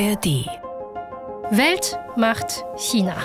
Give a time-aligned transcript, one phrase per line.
[0.00, 0.46] ARD.
[1.50, 3.16] Welt macht China.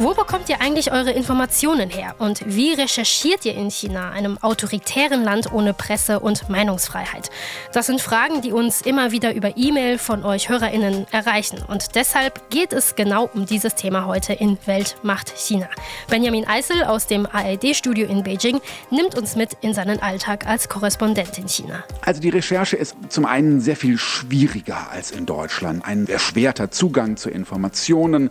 [0.00, 2.14] Wo bekommt ihr eigentlich eure Informationen her?
[2.20, 7.30] Und wie recherchiert ihr in China, einem autoritären Land ohne Presse und Meinungsfreiheit?
[7.72, 11.64] Das sind Fragen, die uns immer wieder über E-Mail von euch HörerInnen erreichen.
[11.66, 15.68] Und deshalb geht es genau um dieses Thema heute in Welt macht China.
[16.08, 18.60] Benjamin Eisel aus dem ARD-Studio in Beijing
[18.92, 21.82] nimmt uns mit in seinen Alltag als Korrespondent in China.
[22.02, 25.84] Also die Recherche ist zum einen sehr viel schwieriger als in Deutschland.
[25.84, 28.30] Ein erschwerter Zugang zu Informationen.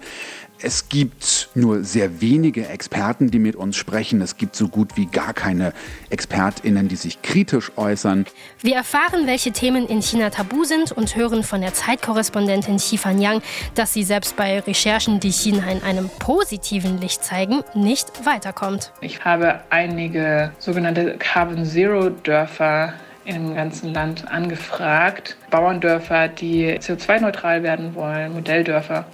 [0.59, 4.21] Es gibt nur sehr wenige Experten, die mit uns sprechen.
[4.21, 5.71] Es gibt so gut wie gar keine
[6.09, 8.25] Expertinnen, die sich kritisch äußern.
[8.61, 13.41] Wir erfahren, welche Themen in China tabu sind und hören von der Zeitkorrespondentin Xifan Yang,
[13.75, 18.91] dass sie selbst bei Recherchen, die China in einem positiven Licht zeigen, nicht weiterkommt.
[19.01, 22.93] Ich habe einige sogenannte Carbon Zero Dörfer
[23.27, 25.37] im ganzen Land angefragt.
[25.51, 29.05] Bauerndörfer, die CO2-neutral werden wollen, Modelldörfer,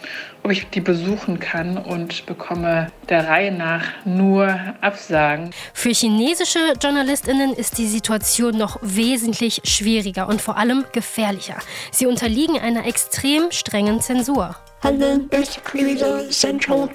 [0.44, 5.52] ob ich die besuchen kann und bekomme der Reihe nach nur Absagen.
[5.74, 11.58] Für chinesische JournalistInnen ist die Situation noch wesentlich schwieriger und vor allem gefährlicher.
[11.92, 14.56] Sie unterliegen einer extrem strengen Zensur.
[14.84, 16.90] The central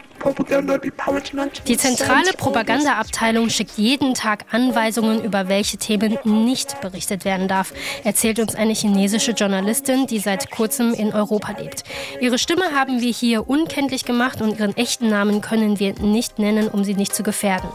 [1.67, 7.73] die zentrale Propagandaabteilung schickt jeden Tag Anweisungen, über welche Themen nicht berichtet werden darf,
[8.05, 11.85] erzählt uns eine chinesische Journalistin, die seit kurzem in Europa lebt.
[12.21, 16.69] Ihre Stimme haben wir hier unkenntlich gemacht und ihren echten Namen können wir nicht nennen,
[16.69, 17.69] um sie nicht zu gefährden.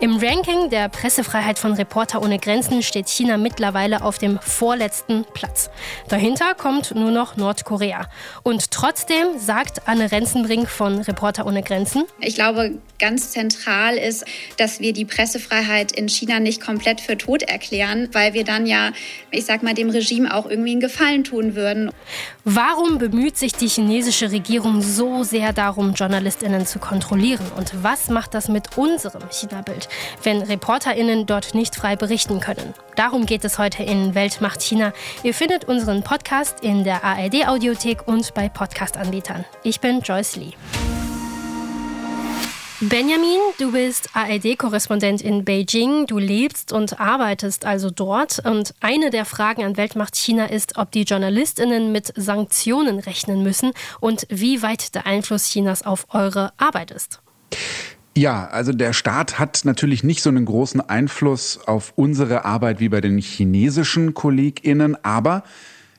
[0.00, 5.70] Im Ranking der Pressefreiheit von Reporter ohne Grenzen steht China mittlerweile auf dem vorletzten Platz.
[6.08, 8.06] Dahinter kommt nur noch Nordkorea.
[8.42, 12.04] Und trotzdem sagt Anne Renzenbrink von Reporter ohne Grenzen, Grenzen?
[12.20, 14.24] Ich glaube, ganz zentral ist,
[14.56, 18.92] dass wir die Pressefreiheit in China nicht komplett für tot erklären, weil wir dann ja,
[19.30, 21.90] ich sag mal, dem Regime auch irgendwie einen Gefallen tun würden.
[22.44, 27.46] Warum bemüht sich die chinesische Regierung so sehr darum, JournalistInnen zu kontrollieren?
[27.56, 29.88] Und was macht das mit unserem China-Bild,
[30.22, 32.74] wenn ReporterInnen dort nicht frei berichten können?
[32.94, 34.92] Darum geht es heute in Weltmacht China.
[35.22, 39.44] Ihr findet unseren Podcast in der ARD-Audiothek und bei Podcast-Anbietern.
[39.64, 40.52] Ich bin Joyce Lee.
[42.88, 46.06] Benjamin, du bist ARD-Korrespondent in Beijing.
[46.08, 48.40] Du lebst und arbeitest also dort.
[48.44, 53.70] Und eine der Fragen an Weltmacht China ist, ob die JournalistInnen mit Sanktionen rechnen müssen
[54.00, 57.20] und wie weit der Einfluss Chinas auf eure Arbeit ist.
[58.16, 62.88] Ja, also der Staat hat natürlich nicht so einen großen Einfluss auf unsere Arbeit wie
[62.88, 65.44] bei den chinesischen KollegInnen, aber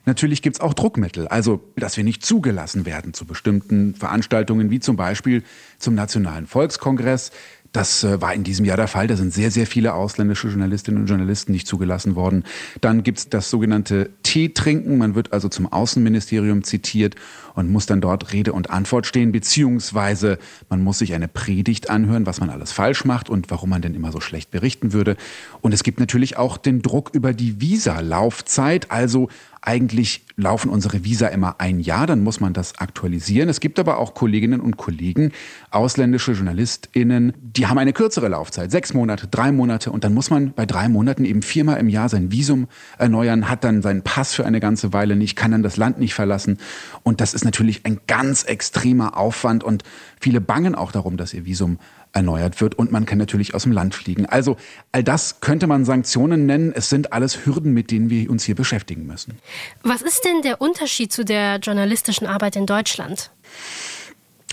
[0.06, 4.98] Natürlich gibt's auch Druckmittel, also dass wir nicht zugelassen werden zu bestimmten Veranstaltungen, wie zum
[4.98, 5.44] Beispiel
[5.80, 7.32] zum Nationalen Volkskongress.
[7.74, 9.08] Das äh, war in diesem Jahr der Fall.
[9.08, 12.44] Da sind sehr, sehr viele ausländische Journalistinnen und Journalisten nicht zugelassen worden.
[12.82, 15.00] Dann gibt's das sogenannte Teetrinken.
[15.00, 17.16] Man wird also zum Außenministerium zitiert
[17.56, 20.38] und muss dann dort Rede und Antwort stehen, beziehungsweise
[20.70, 23.96] man muss sich eine Predigt anhören, was man alles falsch macht und warum man denn
[23.96, 25.18] immer so schlecht berichten würde.
[25.62, 29.30] Und es gibt natürlich auch den Druck über die Visa-Laufzeit, also
[29.66, 33.48] eigentlich laufen unsere Visa immer ein Jahr, dann muss man das aktualisieren.
[33.48, 35.32] Es gibt aber auch Kolleginnen und Kollegen,
[35.72, 39.92] ausländische JournalistInnen, die haben eine kürzere Laufzeit, sechs Monate, drei Monate.
[39.92, 43.64] Und dann muss man bei drei Monaten eben viermal im Jahr sein Visum erneuern, hat
[43.64, 46.58] dann seinen Pass für eine ganze Weile nicht, kann dann das Land nicht verlassen.
[47.04, 49.64] Und das ist natürlich ein ganz extremer Aufwand.
[49.64, 49.84] Und
[50.20, 51.80] viele bangen auch darum, dass ihr Visum
[52.14, 54.26] erneuert wird und man kann natürlich aus dem Land fliegen.
[54.26, 54.58] Also
[54.92, 56.72] all das könnte man Sanktionen nennen.
[56.74, 59.38] Es sind alles Hürden, mit denen wir uns hier beschäftigen müssen.
[59.84, 63.32] Was ist denn der Unterschied zu der journalistischen Arbeit in Deutschland?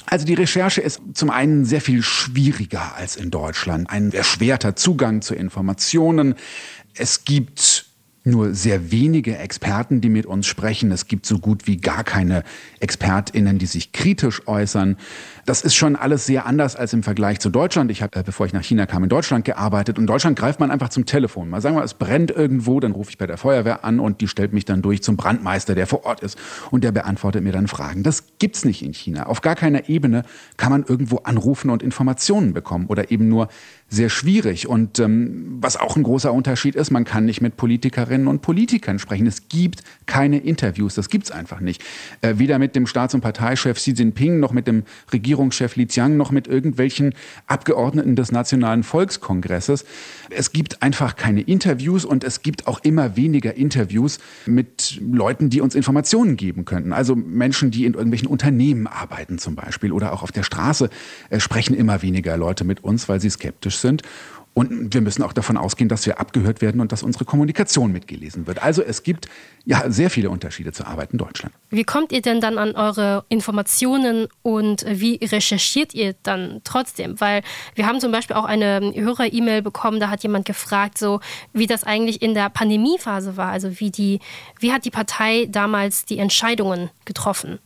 [0.07, 3.89] Also die Recherche ist zum einen sehr viel schwieriger als in Deutschland.
[3.91, 6.35] Ein erschwerter Zugang zu Informationen.
[6.95, 7.87] Es gibt
[8.25, 10.91] nur sehr wenige Experten, die mit uns sprechen.
[10.93, 12.45] Es gibt so gut wie gar keine
[12.81, 14.97] Expertinnen, die sich kritisch äußern.
[15.47, 17.91] Das ist schon alles sehr anders als im Vergleich zu Deutschland.
[17.91, 19.99] Ich habe, äh, bevor ich nach China kam, in Deutschland gearbeitet.
[19.99, 21.49] Und in Deutschland greift man einfach zum Telefon.
[21.49, 24.29] Mal sagen wir, es brennt irgendwo, dann rufe ich bei der Feuerwehr an und die
[24.29, 26.39] stellt mich dann durch zum Brandmeister, der vor Ort ist.
[26.71, 28.03] Und der beantwortet mir dann Fragen.
[28.03, 29.27] Das gibt's nicht in China.
[29.27, 30.25] Auf gar keiner Ebene
[30.57, 33.49] kann man irgendwo anrufen und Informationen bekommen oder eben nur
[33.89, 34.69] sehr schwierig.
[34.69, 38.99] Und ähm, was auch ein großer Unterschied ist, man kann nicht mit Politikerinnen und Politikern
[38.99, 39.27] sprechen.
[39.27, 41.83] Es gibt keine Interviews, das gibt's einfach nicht.
[42.21, 45.30] Äh, weder mit dem Staats- und Parteichef Xi Jinping noch mit dem Regierungschef
[45.77, 47.15] Li Qiang noch mit irgendwelchen
[47.47, 49.85] Abgeordneten des Nationalen Volkskongresses.
[50.31, 55.61] Es gibt einfach keine Interviews und es gibt auch immer weniger Interviews mit Leuten, die
[55.61, 56.93] uns Informationen geben könnten.
[56.93, 60.91] Also Menschen, die in irgendwelchen Unternehmen arbeiten zum Beispiel oder auch auf der Straße
[61.31, 64.03] äh, sprechen immer weniger Leute mit uns, weil sie skeptisch sind.
[64.53, 68.49] Und wir müssen auch davon ausgehen, dass wir abgehört werden und dass unsere Kommunikation mitgelesen
[68.49, 68.63] wird.
[68.63, 69.29] Also es gibt
[69.65, 71.55] ja sehr viele Unterschiede zur Arbeit in Deutschland.
[71.71, 77.21] Wie kommt ihr denn dann an eure Informationen und wie recherchiert ihr dann trotzdem?
[77.21, 77.43] Weil
[77.77, 81.21] wir haben zum Beispiel auch eine Hörer-E-Mail bekommen, da hat jemand gefragt, so
[81.53, 83.53] wie das eigentlich in der Pandemiephase war.
[83.53, 84.19] Also wie die,
[84.59, 87.61] wie hat die Partei damals die Entscheidungen getroffen?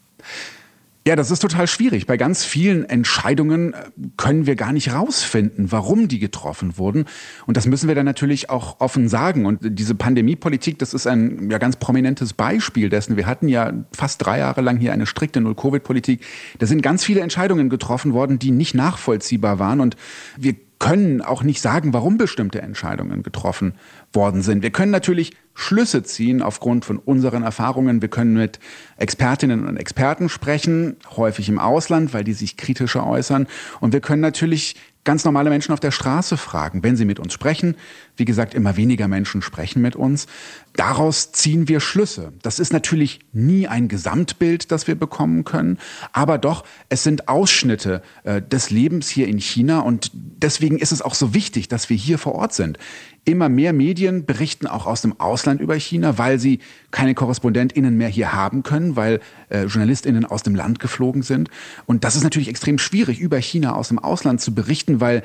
[1.06, 2.06] Ja, das ist total schwierig.
[2.06, 3.76] Bei ganz vielen Entscheidungen äh,
[4.16, 7.04] können wir gar nicht rausfinden, warum die getroffen wurden.
[7.46, 9.44] Und das müssen wir dann natürlich auch offen sagen.
[9.44, 13.18] Und diese Pandemiepolitik, das ist ein ja, ganz prominentes Beispiel dessen.
[13.18, 16.22] Wir hatten ja fast drei Jahre lang hier eine strikte Null-Covid-Politik.
[16.58, 19.80] Da sind ganz viele Entscheidungen getroffen worden, die nicht nachvollziehbar waren.
[19.80, 19.96] Und
[20.38, 23.74] wir können auch nicht sagen, warum bestimmte Entscheidungen getroffen
[24.14, 24.62] worden sind.
[24.62, 28.02] Wir können natürlich Schlüsse ziehen aufgrund von unseren Erfahrungen.
[28.02, 28.58] Wir können mit
[28.96, 33.46] Expertinnen und Experten sprechen, häufig im Ausland, weil die sich kritischer äußern.
[33.80, 37.32] Und wir können natürlich ganz normale Menschen auf der Straße fragen, wenn sie mit uns
[37.32, 37.76] sprechen.
[38.16, 40.26] Wie gesagt, immer weniger Menschen sprechen mit uns.
[40.74, 42.32] Daraus ziehen wir Schlüsse.
[42.42, 45.78] Das ist natürlich nie ein Gesamtbild, das wir bekommen können,
[46.12, 51.02] aber doch, es sind Ausschnitte äh, des Lebens hier in China und deswegen ist es
[51.02, 52.78] auch so wichtig, dass wir hier vor Ort sind.
[53.26, 56.58] Immer mehr Medien berichten auch aus dem Ausland über China, weil sie
[56.90, 61.48] keine KorrespondentInnen mehr hier haben können, weil äh, JournalistInnen aus dem Land geflogen sind.
[61.86, 65.22] Und das ist natürlich extrem schwierig, über China aus dem Ausland zu berichten, weil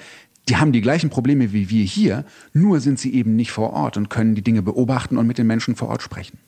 [0.47, 3.97] die haben die gleichen Probleme wie wir hier, nur sind sie eben nicht vor Ort
[3.97, 6.39] und können die Dinge beobachten und mit den Menschen vor Ort sprechen.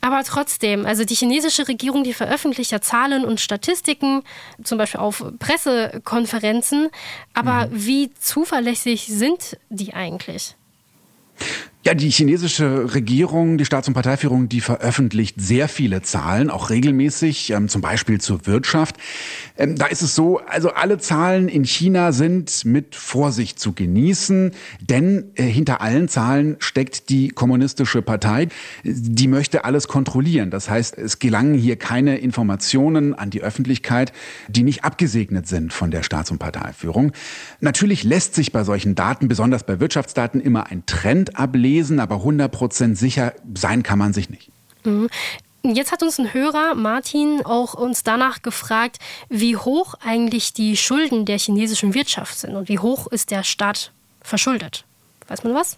[0.00, 4.22] Aber trotzdem, also die chinesische Regierung, die veröffentlicht ja Zahlen und Statistiken,
[4.62, 6.88] zum Beispiel auf Pressekonferenzen.
[7.34, 7.70] Aber mhm.
[7.72, 10.56] wie zuverlässig sind die eigentlich?
[11.82, 17.52] Ja, die chinesische Regierung, die Staats- und Parteiführung, die veröffentlicht sehr viele Zahlen, auch regelmäßig,
[17.52, 18.96] ähm, zum Beispiel zur Wirtschaft.
[19.56, 24.50] Ähm, da ist es so, also alle Zahlen in China sind mit Vorsicht zu genießen,
[24.82, 28.48] denn äh, hinter allen Zahlen steckt die kommunistische Partei.
[28.84, 30.50] Die möchte alles kontrollieren.
[30.50, 34.12] Das heißt, es gelangen hier keine Informationen an die Öffentlichkeit,
[34.48, 37.12] die nicht abgesegnet sind von der Staats- und Parteiführung.
[37.60, 42.16] Natürlich lässt sich bei solchen Daten, besonders bei Wirtschaftsdaten, immer ein Trend ablesen lesen, aber
[42.16, 44.50] 100% sicher sein kann man sich nicht.
[44.84, 45.08] Mhm.
[45.62, 51.26] Jetzt hat uns ein Hörer, Martin, auch uns danach gefragt, wie hoch eigentlich die Schulden
[51.26, 54.84] der chinesischen Wirtschaft sind und wie hoch ist der Staat verschuldet.
[55.28, 55.76] Weiß man was?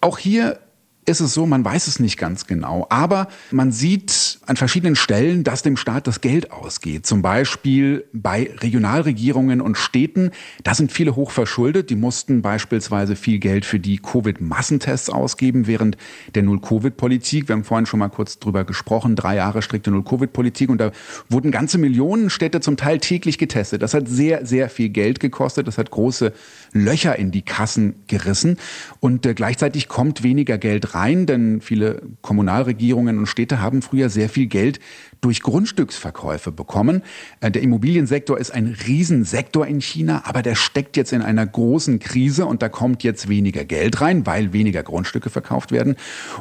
[0.00, 0.58] Auch hier
[1.04, 5.42] ist es so, man weiß es nicht ganz genau, aber man sieht an verschiedenen Stellen,
[5.42, 7.06] dass dem Staat das Geld ausgeht.
[7.06, 10.30] Zum Beispiel bei Regionalregierungen und Städten.
[10.62, 11.90] Da sind viele hoch verschuldet.
[11.90, 15.96] Die mussten beispielsweise viel Geld für die Covid-Massentests ausgeben während
[16.36, 17.48] der Null-Covid-Politik.
[17.48, 19.16] Wir haben vorhin schon mal kurz drüber gesprochen.
[19.16, 20.92] Drei Jahre strikte Null-Covid-Politik und da
[21.28, 23.82] wurden ganze Millionen Städte zum Teil täglich getestet.
[23.82, 25.66] Das hat sehr, sehr viel Geld gekostet.
[25.66, 26.32] Das hat große
[26.72, 28.56] Löcher in die Kassen gerissen
[29.00, 34.28] und äh, gleichzeitig kommt weniger Geld rein, denn viele Kommunalregierungen und Städte haben früher sehr
[34.28, 34.80] viel Geld
[35.22, 37.02] durch Grundstücksverkäufe bekommen.
[37.40, 42.00] Äh, der Immobiliensektor ist ein Riesensektor in China, aber der steckt jetzt in einer großen
[42.00, 45.94] Krise und da kommt jetzt weniger Geld rein, weil weniger Grundstücke verkauft werden.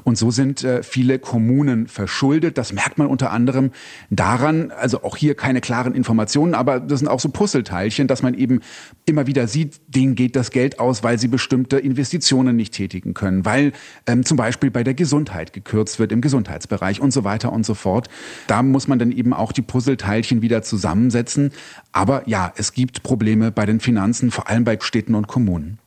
[0.03, 2.57] Und so sind äh, viele Kommunen verschuldet.
[2.57, 3.71] Das merkt man unter anderem
[4.09, 8.33] daran, also auch hier keine klaren Informationen, aber das sind auch so Puzzleteilchen, dass man
[8.33, 8.61] eben
[9.05, 13.45] immer wieder sieht, denen geht das Geld aus, weil sie bestimmte Investitionen nicht tätigen können,
[13.45, 13.73] weil
[14.07, 17.75] ähm, zum Beispiel bei der Gesundheit gekürzt wird im Gesundheitsbereich und so weiter und so
[17.75, 18.09] fort.
[18.47, 21.51] Da muss man dann eben auch die Puzzleteilchen wieder zusammensetzen.
[21.91, 25.77] Aber ja, es gibt Probleme bei den Finanzen, vor allem bei Städten und Kommunen.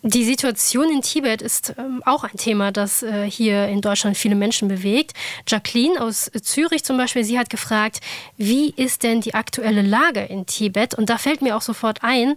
[0.00, 4.34] Die Situation in Tibet ist ähm, auch ein Thema, das äh, hier in Deutschland viele
[4.34, 5.12] Menschen bewegt.
[5.46, 8.00] Jacqueline aus Zürich zum Beispiel, sie hat gefragt,
[8.38, 10.94] wie ist denn die aktuelle Lage in Tibet?
[10.94, 12.34] Und da fällt mir auch sofort ein,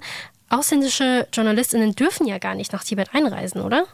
[0.50, 3.86] ausländische Journalistinnen dürfen ja gar nicht nach Tibet einreisen, oder?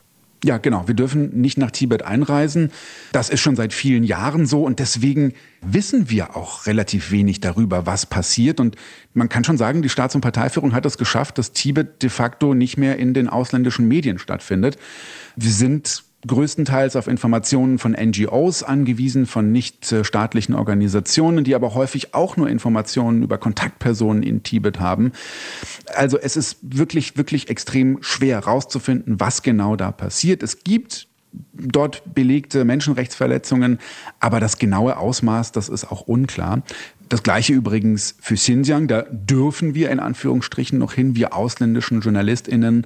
[0.43, 0.87] Ja, genau.
[0.87, 2.71] Wir dürfen nicht nach Tibet einreisen.
[3.11, 7.87] Das ist schon seit vielen Jahren so und deswegen wissen wir auch relativ wenig darüber,
[7.87, 8.59] was passiert.
[8.59, 8.75] Und
[9.15, 12.53] man kann schon sagen, die Staats- und Parteiführung hat es geschafft, dass Tibet de facto
[12.53, 14.77] nicht mehr in den ausländischen Medien stattfindet.
[15.35, 22.37] Wir sind größtenteils auf Informationen von NGOs angewiesen, von nichtstaatlichen Organisationen, die aber häufig auch
[22.37, 25.11] nur Informationen über Kontaktpersonen in Tibet haben.
[25.95, 30.43] Also es ist wirklich, wirklich extrem schwer herauszufinden, was genau da passiert.
[30.43, 31.07] Es gibt
[31.53, 33.79] dort belegte Menschenrechtsverletzungen,
[34.19, 36.63] aber das genaue Ausmaß, das ist auch unklar.
[37.09, 42.85] Das gleiche übrigens für Xinjiang, da dürfen wir in Anführungsstrichen noch hin, wir ausländischen JournalistInnen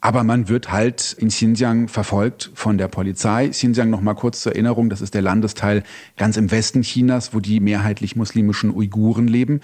[0.00, 3.48] Aber man wird halt in Xinjiang verfolgt von der Polizei.
[3.48, 5.82] Xinjiang noch mal kurz zur Erinnerung, das ist der Landesteil
[6.16, 9.60] ganz im Westen Chinas, wo die mehrheitlich muslimischen Uiguren leben.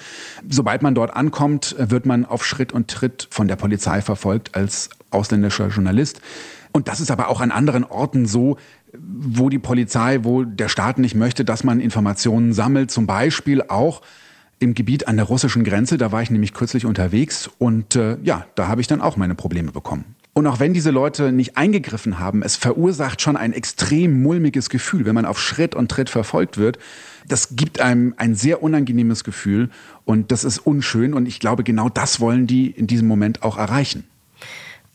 [0.49, 4.91] Sobald man dort ankommt, wird man auf Schritt und Tritt von der Polizei verfolgt als
[5.11, 6.21] ausländischer Journalist.
[6.73, 8.57] Und das ist aber auch an anderen Orten so,
[8.99, 14.03] wo die Polizei, wo der Staat nicht möchte, dass man Informationen sammelt, zum Beispiel auch
[14.59, 15.97] im Gebiet an der russischen Grenze.
[15.97, 19.37] Da war ich nämlich kürzlich unterwegs und äh, ja, da habe ich dann auch meine
[19.37, 20.17] Probleme bekommen.
[20.35, 25.05] Und auch wenn diese Leute nicht eingegriffen haben, es verursacht schon ein extrem mulmiges Gefühl,
[25.07, 26.79] wenn man auf Schritt und Tritt verfolgt wird.
[27.29, 29.71] Das gibt einem ein sehr unangenehmes Gefühl
[30.05, 33.57] und das ist unschön und ich glaube, genau das wollen die in diesem Moment auch
[33.57, 34.05] erreichen.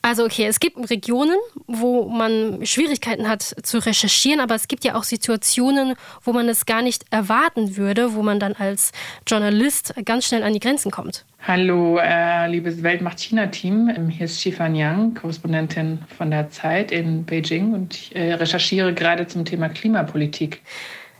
[0.02, 1.38] Also okay, es gibt Regionen,
[1.68, 6.66] wo man Schwierigkeiten hat zu recherchieren, aber es gibt ja auch Situationen, wo man es
[6.66, 8.94] gar nicht erwarten würde, wo man dann als
[9.28, 11.26] Journalist ganz schnell an die Grenzen kommt.
[11.46, 13.90] Hallo, äh, liebes Weltmacht-China-Team.
[13.94, 18.94] Ähm, hier ist Xifan Yang, Korrespondentin von der Zeit in Beijing und ich äh, recherchiere
[18.94, 20.62] gerade zum Thema Klimapolitik.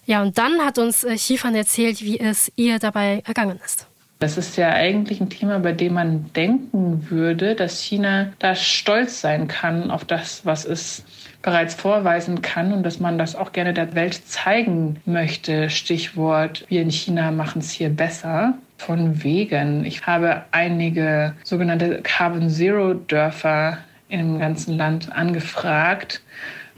[0.06, 3.89] Ja, und dann hat uns äh, Xifan erzählt, wie es ihr dabei ergangen ist.
[4.20, 9.22] Das ist ja eigentlich ein Thema, bei dem man denken würde, dass China da stolz
[9.22, 11.06] sein kann auf das, was es
[11.42, 15.70] bereits vorweisen kann und dass man das auch gerne der Welt zeigen möchte.
[15.70, 18.58] Stichwort, wir in China machen es hier besser.
[18.78, 19.86] Von wegen.
[19.86, 23.78] Ich habe einige sogenannte Carbon Zero Dörfer
[24.10, 26.22] im ganzen Land angefragt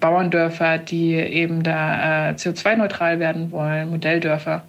[0.02, 4.64] Bauerndörfer, die eben da äh, CO2-neutral werden wollen, Modelldörfer,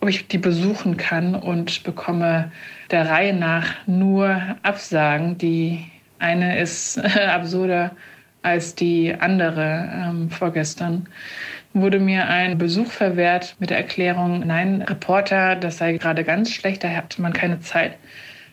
[0.00, 2.50] ob ich die besuchen kann und bekomme
[2.90, 5.38] der Reihe nach nur Absagen.
[5.38, 5.84] Die
[6.18, 7.92] eine ist äh, absurder
[8.42, 11.08] als die andere ähm, vorgestern
[11.74, 16.82] wurde mir ein Besuch verwehrt mit der Erklärung, nein, Reporter, das sei gerade ganz schlecht,
[16.84, 17.96] da hatte man keine Zeit,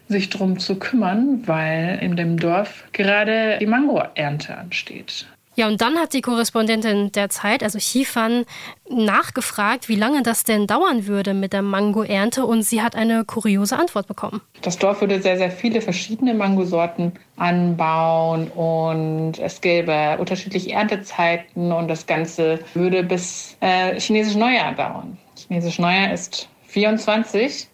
[0.07, 5.25] sich darum zu kümmern, weil in dem Dorf gerade die Mangoernte ansteht.
[5.55, 8.45] Ja, und dann hat die Korrespondentin der Zeit, also Chifan,
[8.89, 13.77] nachgefragt, wie lange das denn dauern würde mit der Mangoernte und sie hat eine kuriose
[13.77, 14.41] Antwort bekommen.
[14.61, 21.87] Das Dorf würde sehr, sehr viele verschiedene Mangosorten anbauen und es gäbe unterschiedliche Erntezeiten und
[21.87, 25.17] das Ganze würde bis äh, chinesisch Neujahr dauern.
[25.35, 27.69] Chinesisch Neujahr ist 24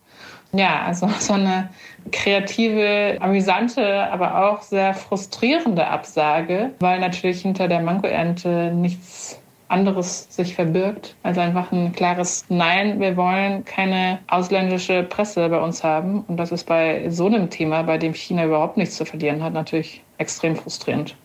[0.53, 1.69] ja, also so eine
[2.11, 9.41] kreative, amüsante, aber auch sehr frustrierende Absage, weil natürlich hinter der Mangoernte nichts
[9.71, 15.83] anderes sich verbirgt als einfach ein klares Nein, wir wollen keine ausländische Presse bei uns
[15.83, 16.21] haben.
[16.27, 19.53] Und das ist bei so einem Thema, bei dem China überhaupt nichts zu verlieren hat,
[19.53, 21.15] natürlich extrem frustrierend.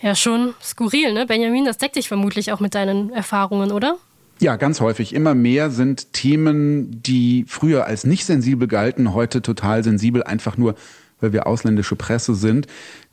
[0.00, 1.26] Ja, schon skurril, ne?
[1.26, 3.96] Benjamin, das deckt sich vermutlich auch mit deinen Erfahrungen, oder?
[4.40, 5.14] Ja, ganz häufig.
[5.14, 10.76] Immer mehr sind Themen, die früher als nicht sensibel galten, heute total sensibel, einfach nur,
[11.20, 12.68] weil wir ausländische Presse sind.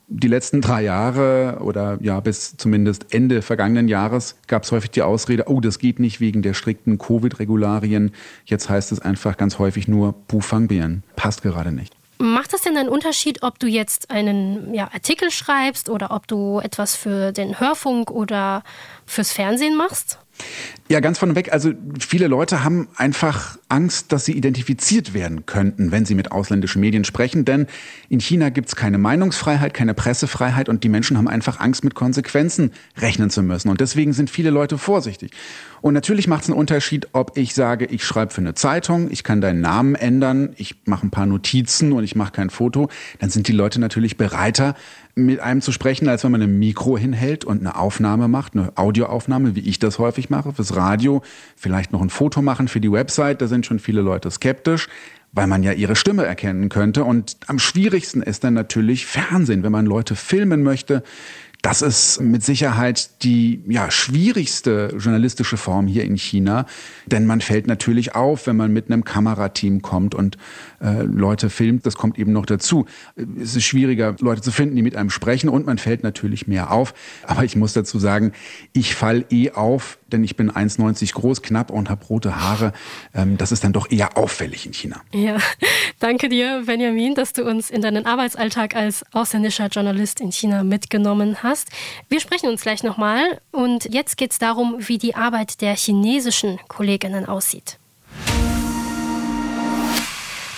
[0.08, 5.02] Die letzten drei Jahre oder ja bis zumindest Ende vergangenen Jahres gab es häufig die
[5.02, 8.12] Ausrede, oh, das geht nicht wegen der strikten Covid-Regularien.
[8.44, 11.02] Jetzt heißt es einfach ganz häufig nur Bufangbären.
[11.16, 11.96] Passt gerade nicht.
[12.18, 16.60] Macht das denn einen Unterschied, ob du jetzt einen ja, Artikel schreibst oder ob du
[16.60, 18.62] etwas für den Hörfunk oder
[19.06, 20.18] fürs Fernsehen machst?
[20.88, 21.52] Ja, ganz von weg.
[21.52, 26.80] Also viele Leute haben einfach Angst, dass sie identifiziert werden könnten, wenn sie mit ausländischen
[26.80, 27.44] Medien sprechen.
[27.44, 27.66] Denn
[28.08, 31.96] in China gibt es keine Meinungsfreiheit, keine Pressefreiheit und die Menschen haben einfach Angst, mit
[31.96, 33.68] Konsequenzen rechnen zu müssen.
[33.68, 35.32] Und deswegen sind viele Leute vorsichtig.
[35.80, 39.24] Und natürlich macht es einen Unterschied, ob ich sage, ich schreibe für eine Zeitung, ich
[39.24, 42.88] kann deinen Namen ändern, ich mache ein paar Notizen und ich mache kein Foto.
[43.18, 44.76] Dann sind die Leute natürlich bereiter,
[45.18, 48.72] mit einem zu sprechen, als wenn man ein Mikro hinhält und eine Aufnahme macht, eine
[48.76, 51.22] Audioaufnahme, wie ich das häufig mache, fürs Radio,
[51.56, 54.88] vielleicht noch ein Foto machen für die Website, da sind schon viele Leute skeptisch,
[55.32, 57.04] weil man ja ihre Stimme erkennen könnte.
[57.04, 61.02] Und am schwierigsten ist dann natürlich Fernsehen, wenn man Leute filmen möchte,
[61.66, 66.64] das ist mit Sicherheit die ja, schwierigste journalistische Form hier in China,
[67.06, 70.38] denn man fällt natürlich auf, wenn man mit einem Kamerateam kommt und
[70.80, 71.84] äh, Leute filmt.
[71.84, 72.86] Das kommt eben noch dazu.
[73.42, 76.70] Es ist schwieriger, Leute zu finden, die mit einem sprechen und man fällt natürlich mehr
[76.70, 76.94] auf.
[77.24, 78.30] Aber ich muss dazu sagen,
[78.72, 82.72] ich fall eh auf, denn ich bin 1,90 groß, knapp und habe rote Haare.
[83.14, 85.00] Ähm, das ist dann doch eher auffällig in China.
[85.12, 85.38] Ja,
[85.98, 91.42] danke dir, Benjamin, dass du uns in deinen Arbeitsalltag als ausländischer Journalist in China mitgenommen
[91.42, 91.70] hast.
[92.08, 96.58] Wir sprechen uns gleich nochmal und jetzt geht es darum, wie die Arbeit der chinesischen
[96.68, 97.78] Kolleginnen aussieht.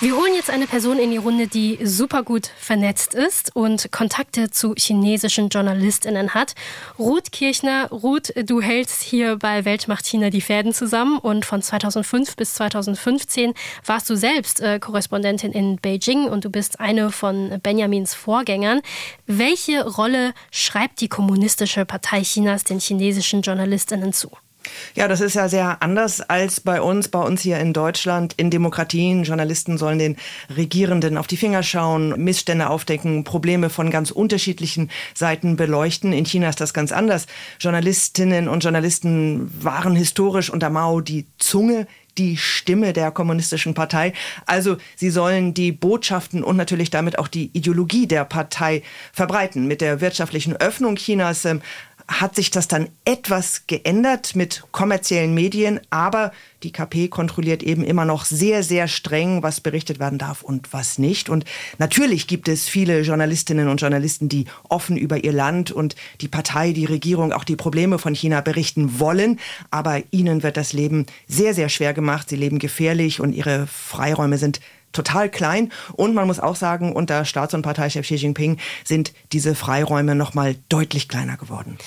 [0.01, 4.49] Wir holen jetzt eine Person in die Runde, die super gut vernetzt ist und Kontakte
[4.49, 6.55] zu chinesischen JournalistInnen hat.
[7.01, 7.89] Ruth Kirchner.
[7.91, 13.55] Ruth, du hältst hier bei Weltmacht China die Fäden zusammen und von 2005 bis 2015
[13.85, 18.83] warst du selbst äh, Korrespondentin in Beijing und du bist eine von Benjamins Vorgängern.
[19.27, 24.31] Welche Rolle schreibt die Kommunistische Partei Chinas den chinesischen JournalistInnen zu?
[24.95, 28.35] Ja, das ist ja sehr anders als bei uns, bei uns hier in Deutschland.
[28.37, 30.17] In Demokratien, Journalisten sollen den
[30.55, 36.13] Regierenden auf die Finger schauen, Missstände aufdecken, Probleme von ganz unterschiedlichen Seiten beleuchten.
[36.13, 37.27] In China ist das ganz anders.
[37.61, 41.87] Journalistinnen und Journalisten waren historisch unter Mao die Zunge
[42.19, 44.13] die Stimme der kommunistischen Partei.
[44.45, 48.83] Also sie sollen die Botschaften und natürlich damit auch die Ideologie der Partei
[49.13, 49.67] verbreiten.
[49.67, 51.63] Mit der wirtschaftlichen Öffnung Chinas ähm,
[52.09, 58.07] hat sich das dann etwas geändert mit kommerziellen Medien, aber die KP kontrolliert eben immer
[58.07, 61.29] noch sehr, sehr streng, was berichtet werden darf und was nicht.
[61.29, 61.45] Und
[61.79, 66.73] natürlich gibt es viele Journalistinnen und Journalisten, die offen über ihr Land und die Partei,
[66.73, 69.39] die Regierung, auch die Probleme von China berichten wollen.
[69.71, 72.31] Aber ihnen wird das Leben sehr, sehr schwer gemacht.
[72.31, 74.61] Sie leben gefährlich und ihre Freiräume sind
[74.93, 75.73] total klein.
[75.95, 80.35] Und man muss auch sagen, unter Staats- und Parteichef Xi Jinping sind diese Freiräume noch
[80.35, 81.79] mal deutlich kleiner geworden.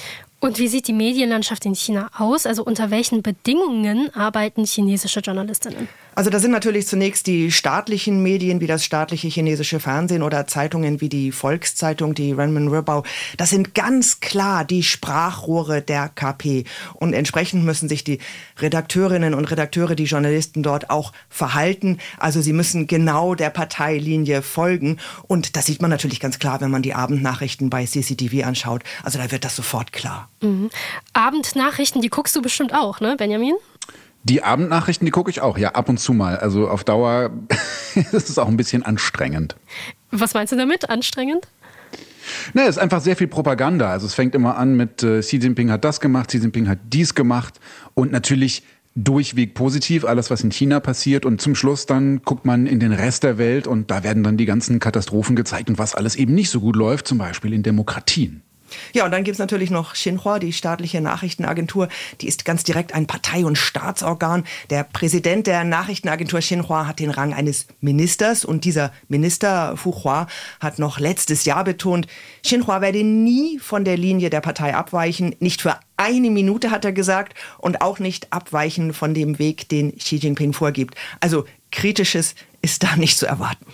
[0.41, 2.47] Und wie sieht die Medienlandschaft in China aus?
[2.47, 5.87] Also unter welchen Bedingungen arbeiten chinesische Journalistinnen?
[6.13, 10.99] Also da sind natürlich zunächst die staatlichen Medien wie das staatliche chinesische Fernsehen oder Zeitungen
[10.99, 13.03] wie die Volkszeitung, die Renmin Ribao.
[13.37, 16.65] Das sind ganz klar die Sprachrohre der KP.
[16.95, 18.19] Und entsprechend müssen sich die
[18.59, 21.97] Redakteurinnen und Redakteure, die Journalisten dort auch verhalten.
[22.17, 24.97] Also sie müssen genau der Parteilinie folgen.
[25.27, 28.83] Und das sieht man natürlich ganz klar, wenn man die Abendnachrichten bei CCTV anschaut.
[29.03, 30.29] Also da wird das sofort klar.
[30.41, 30.69] Mhm.
[31.13, 33.55] Abendnachrichten, die guckst du bestimmt auch, ne, Benjamin?
[34.23, 36.37] Die Abendnachrichten, die gucke ich auch, ja, ab und zu mal.
[36.37, 37.31] Also auf Dauer
[37.95, 39.55] ist es auch ein bisschen anstrengend.
[40.11, 41.47] Was meinst du damit, anstrengend?
[42.53, 43.89] Ne, es ist einfach sehr viel Propaganda.
[43.89, 46.79] Also es fängt immer an mit äh, Xi Jinping hat das gemacht, Xi Jinping hat
[46.91, 47.59] dies gemacht
[47.93, 48.63] und natürlich
[48.95, 52.91] durchweg positiv, alles was in China passiert und zum Schluss dann guckt man in den
[52.91, 56.33] Rest der Welt und da werden dann die ganzen Katastrophen gezeigt und was alles eben
[56.33, 58.43] nicht so gut läuft, zum Beispiel in Demokratien.
[58.93, 61.87] Ja, und dann gibt's natürlich noch Xinhua, die staatliche Nachrichtenagentur.
[62.21, 64.43] Die ist ganz direkt ein Partei- und Staatsorgan.
[64.69, 68.45] Der Präsident der Nachrichtenagentur Xinhua hat den Rang eines Ministers.
[68.45, 70.27] Und dieser Minister, Fu Hua,
[70.59, 72.07] hat noch letztes Jahr betont,
[72.43, 75.35] Xinhua werde nie von der Linie der Partei abweichen.
[75.39, 79.95] Nicht für eine Minute hat er gesagt und auch nicht abweichen von dem Weg, den
[79.97, 80.95] Xi Jinping vorgibt.
[81.19, 83.65] Also kritisches ist da nicht zu erwarten.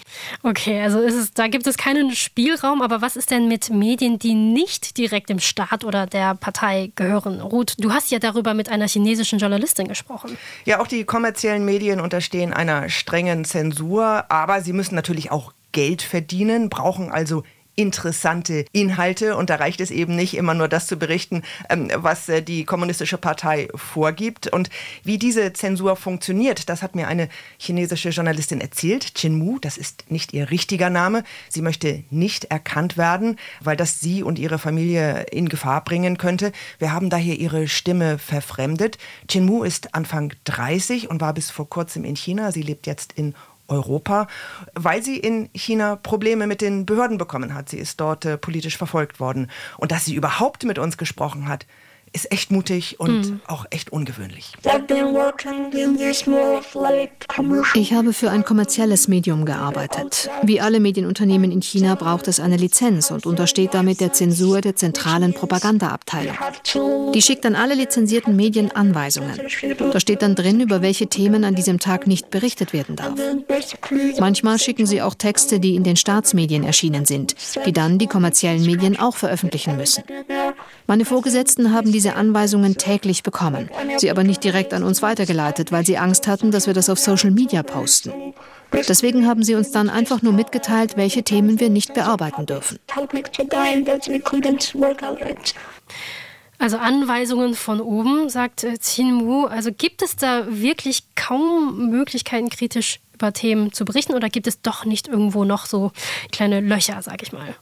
[0.44, 4.34] Okay, also es, da gibt es keinen Spielraum, aber was ist denn mit Medien, die
[4.34, 7.42] nicht direkt dem Staat oder der Partei gehören?
[7.42, 10.38] Ruth, du hast ja darüber mit einer chinesischen Journalistin gesprochen.
[10.66, 16.02] Ja, auch die kommerziellen Medien unterstehen einer strengen Zensur, aber sie müssen natürlich auch Geld
[16.02, 17.44] verdienen, brauchen also
[17.78, 19.38] interessante Inhalte.
[19.38, 22.66] Und da reicht es eben nicht, immer nur das zu berichten, ähm, was äh, die
[22.66, 24.48] Kommunistische Partei vorgibt.
[24.48, 24.70] Und
[25.04, 29.14] wie diese Zensur funktioniert, das hat mir eine chinesische Journalistin erzählt.
[29.16, 31.24] Chin Mu, das ist nicht ihr richtiger Name.
[31.50, 36.52] Sie möchte nicht erkannt werden, weil das sie und ihre Familie in Gefahr bringen könnte.
[36.80, 38.98] Wir haben daher ihre Stimme verfremdet.
[39.28, 42.52] Chin Mu ist Anfang 30 und war bis vor kurzem in China.
[42.52, 43.36] Sie lebt jetzt in
[43.68, 44.28] Europa,
[44.74, 47.70] weil sie in China Probleme mit den Behörden bekommen hat.
[47.70, 49.50] Sie ist dort äh, politisch verfolgt worden.
[49.78, 51.66] Und dass sie überhaupt mit uns gesprochen hat,
[52.14, 53.40] ist echt mutig und mhm.
[53.48, 54.52] auch echt ungewöhnlich.
[57.74, 60.30] Ich habe für ein kommerzielles Medium gearbeitet.
[60.44, 64.76] Wie alle Medienunternehmen in China braucht es eine Lizenz und untersteht damit der Zensur der
[64.76, 66.36] zentralen Propagandaabteilung.
[67.14, 69.40] Die schickt an alle lizenzierten Medien Anweisungen.
[69.92, 73.14] Da steht dann drin, über welche Themen an diesem Tag nicht berichtet werden darf.
[74.20, 78.66] Manchmal schicken sie auch Texte, die in den Staatsmedien erschienen sind, die dann die kommerziellen
[78.66, 80.04] Medien auch veröffentlichen müssen.
[80.88, 85.86] Meine Vorgesetzten haben diese Anweisungen täglich bekommen, sie aber nicht direkt an uns weitergeleitet, weil
[85.86, 88.34] sie Angst hatten, dass wir das auf Social Media posten.
[88.72, 92.80] Deswegen haben sie uns dann einfach nur mitgeteilt, welche Themen wir nicht bearbeiten dürfen.
[96.60, 99.46] Also Anweisungen von oben, sagt Qin äh, Mu.
[99.46, 104.62] Also gibt es da wirklich kaum Möglichkeiten, kritisch über Themen zu berichten oder gibt es
[104.62, 105.92] doch nicht irgendwo noch so
[106.32, 107.56] kleine Löcher, sag ich mal?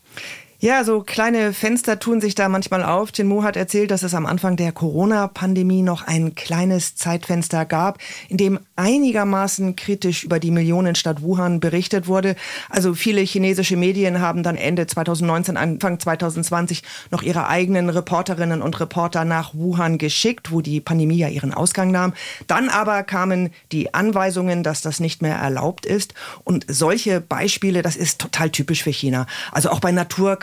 [0.62, 3.10] Ja, so kleine Fenster tun sich da manchmal auf.
[3.14, 8.38] Jinmu hat erzählt, dass es am Anfang der Corona-Pandemie noch ein kleines Zeitfenster gab, in
[8.38, 12.38] dem einigermaßen kritisch über die Millionenstadt Wuhan berichtet wurde.
[12.70, 18.80] Also viele chinesische Medien haben dann Ende 2019, Anfang 2020 noch ihre eigenen Reporterinnen und
[18.80, 22.14] Reporter nach Wuhan geschickt, wo die Pandemie ja ihren Ausgang nahm.
[22.48, 26.14] Dann aber kamen die Anweisungen, dass das nicht mehr erlaubt ist.
[26.46, 29.28] Und solche Beispiele, das ist total typisch für China.
[29.52, 29.92] Also auch bei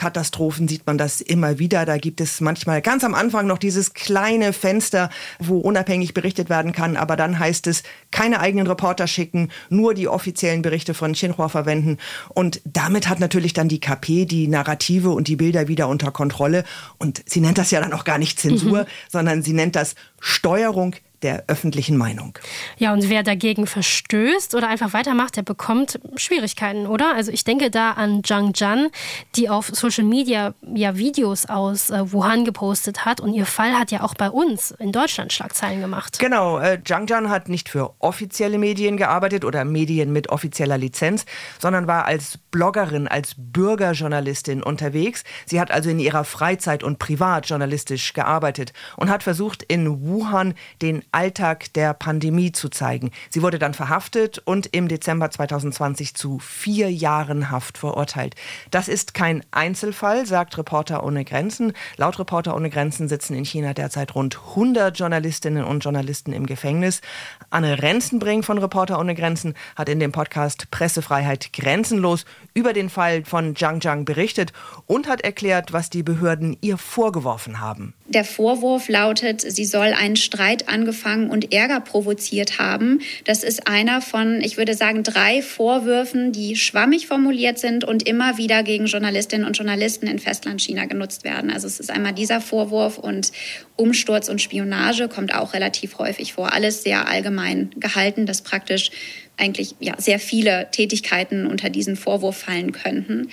[0.03, 1.85] Naturkatastrophen Katastrophen sieht man das immer wieder.
[1.85, 6.73] Da gibt es manchmal ganz am Anfang noch dieses kleine Fenster, wo unabhängig berichtet werden
[6.73, 6.97] kann.
[6.97, 11.99] Aber dann heißt es, keine eigenen Reporter schicken, nur die offiziellen Berichte von Xinhua verwenden.
[12.31, 16.65] Und damit hat natürlich dann die KP die Narrative und die Bilder wieder unter Kontrolle.
[16.99, 18.87] Und sie nennt das ja dann auch gar nicht Zensur, mhm.
[19.09, 22.39] sondern sie nennt das Steuerung der öffentlichen Meinung.
[22.79, 27.15] Ja, und wer dagegen verstößt oder einfach weitermacht, der bekommt Schwierigkeiten, oder?
[27.15, 28.89] Also ich denke da an Zhang Zhan,
[29.37, 33.91] die auf Social Media ja Videos aus äh, Wuhan gepostet hat und ihr Fall hat
[33.91, 36.19] ja auch bei uns in Deutschland Schlagzeilen gemacht.
[36.19, 41.25] Genau, äh, Zhang Zhan hat nicht für offizielle Medien gearbeitet oder Medien mit offizieller Lizenz,
[41.59, 45.25] sondern war als Bloggerin, als Bürgerjournalistin unterwegs.
[45.47, 50.55] Sie hat also in ihrer Freizeit und privat journalistisch gearbeitet und hat versucht, in Wuhan
[50.81, 53.11] den Alltag der Pandemie zu zeigen.
[53.29, 58.35] Sie wurde dann verhaftet und im Dezember 2020 zu vier Jahren Haft verurteilt.
[58.71, 61.75] Das ist kein Einzelfall, sagt Reporter ohne Grenzen.
[61.99, 67.03] Laut Reporter ohne Grenzen sitzen in China derzeit rund 100 Journalistinnen und Journalisten im Gefängnis.
[67.51, 73.25] Anne Renzenbring von Reporter ohne Grenzen hat in dem Podcast Pressefreiheit grenzenlos über den Fall
[73.27, 74.55] von Zhang Zhang berichtet
[74.87, 77.93] und hat erklärt, was die Behörden ihr vorgeworfen haben.
[78.07, 83.01] Der Vorwurf lautet, sie soll einen Streit angefangen und Ärger provoziert haben.
[83.25, 88.39] Das ist einer von, ich würde sagen, drei Vorwürfen, die schwammig formuliert sind und immer
[88.39, 91.51] wieder gegen Journalistinnen und Journalisten in Festlandchina genutzt werden.
[91.51, 93.33] Also es ist einmal dieser Vorwurf und
[93.77, 96.53] Umsturz und Spionage kommt auch relativ häufig vor.
[96.53, 98.91] Alles sehr allgemein gehalten, dass praktisch
[99.37, 103.31] eigentlich ja, sehr viele Tätigkeiten unter diesen Vorwurf fallen könnten.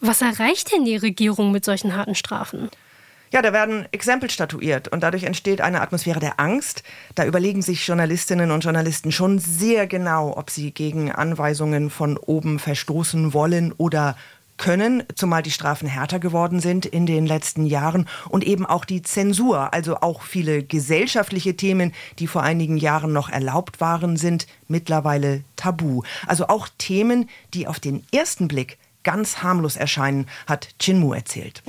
[0.00, 2.70] Was erreicht denn die Regierung mit solchen harten Strafen?
[3.34, 6.84] Ja, da werden Exempel statuiert und dadurch entsteht eine Atmosphäre der Angst.
[7.16, 12.60] Da überlegen sich Journalistinnen und Journalisten schon sehr genau, ob sie gegen Anweisungen von oben
[12.60, 14.16] verstoßen wollen oder
[14.56, 19.02] können, zumal die Strafen härter geworden sind in den letzten Jahren und eben auch die
[19.02, 25.42] Zensur, also auch viele gesellschaftliche Themen, die vor einigen Jahren noch erlaubt waren, sind mittlerweile
[25.56, 26.04] tabu.
[26.28, 31.62] Also auch Themen, die auf den ersten Blick ganz harmlos erscheinen, hat Chinmu erzählt.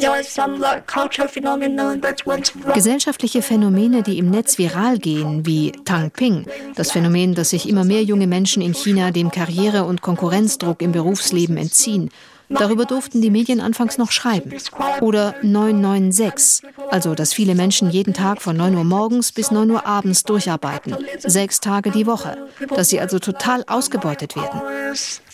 [2.74, 6.45] Gesellschaftliche Phänomene, die im Netz viral gehen, wie Tang Ping,
[6.76, 10.91] das Phänomen, dass sich immer mehr junge Menschen in China dem Karriere- und Konkurrenzdruck im
[10.91, 12.10] Berufsleben entziehen,
[12.49, 14.53] Darüber durften die Medien anfangs noch schreiben.
[15.01, 19.86] Oder 996, also dass viele Menschen jeden Tag von 9 Uhr morgens bis 9 Uhr
[19.86, 20.95] abends durcharbeiten.
[21.19, 22.38] Sechs Tage die Woche.
[22.69, 24.62] Dass sie also total ausgebeutet werden.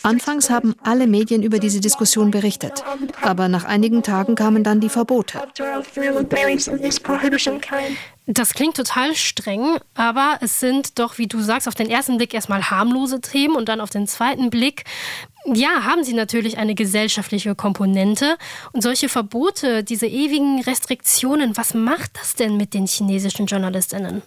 [0.03, 2.83] Anfangs haben alle Medien über diese Diskussion berichtet.
[3.21, 5.39] Aber nach einigen Tagen kamen dann die Verbote.
[8.27, 12.33] Das klingt total streng, aber es sind doch, wie du sagst, auf den ersten Blick
[12.33, 14.85] erstmal harmlose Themen und dann auf den zweiten Blick
[15.45, 18.37] ja, haben sie natürlich eine gesellschaftliche Komponente.
[18.71, 24.21] Und solche Verbote, diese ewigen Restriktionen, was macht das denn mit den chinesischen Journalistinnen?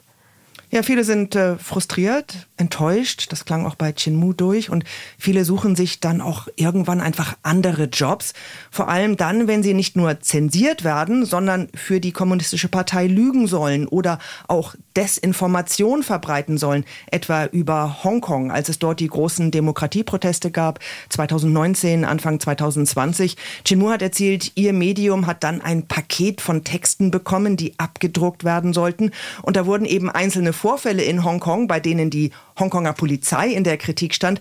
[0.70, 3.32] Ja, viele sind äh, frustriert, enttäuscht.
[3.32, 4.70] Das klang auch bei Chinmu durch.
[4.70, 4.84] Und
[5.18, 8.32] viele suchen sich dann auch irgendwann einfach andere Jobs.
[8.70, 13.46] Vor allem dann, wenn sie nicht nur zensiert werden, sondern für die kommunistische Partei lügen
[13.46, 20.50] sollen oder auch Desinformation verbreiten sollen, etwa über Hongkong, als es dort die großen Demokratieproteste
[20.52, 23.36] gab, 2019, Anfang 2020.
[23.64, 28.72] Chinmu hat erzählt, ihr Medium hat dann ein Paket von Texten bekommen, die abgedruckt werden
[28.72, 29.10] sollten.
[29.42, 33.78] Und da wurden eben einzelne Vorfälle in Hongkong, bei denen die Hongkonger Polizei in der
[33.78, 34.40] Kritik stand,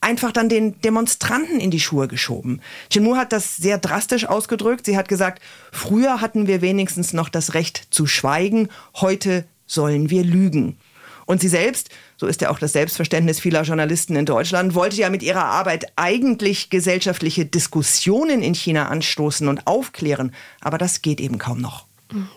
[0.00, 2.60] einfach dann den Demonstranten in die Schuhe geschoben.
[2.90, 4.84] Chinmu hat das sehr drastisch ausgedrückt.
[4.84, 10.24] Sie hat gesagt, früher hatten wir wenigstens noch das Recht zu schweigen, heute sollen wir
[10.24, 10.76] lügen.
[11.24, 15.08] Und sie selbst, so ist ja auch das Selbstverständnis vieler Journalisten in Deutschland, wollte ja
[15.08, 20.34] mit ihrer Arbeit eigentlich gesellschaftliche Diskussionen in China anstoßen und aufklären.
[20.60, 21.86] Aber das geht eben kaum noch.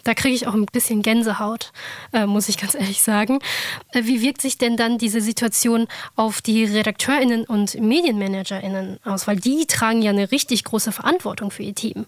[0.03, 1.71] Da kriege ich auch ein bisschen Gänsehaut,
[2.13, 3.39] äh, muss ich ganz ehrlich sagen.
[3.91, 9.27] Äh, wie wirkt sich denn dann diese Situation auf die RedakteurInnen und MedienmanagerInnen aus?
[9.27, 12.05] Weil die tragen ja eine richtig große Verantwortung für ihr Team.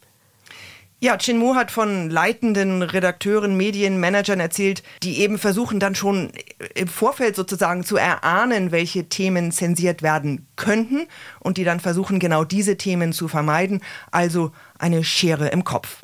[1.00, 6.32] Ja, Chinmu hat von leitenden Redakteuren, Medienmanagern erzählt, die eben versuchen dann schon
[6.74, 11.08] im Vorfeld sozusagen zu erahnen, welche Themen zensiert werden könnten
[11.40, 13.84] und die dann versuchen, genau diese Themen zu vermeiden.
[14.10, 16.02] Also eine Schere im Kopf.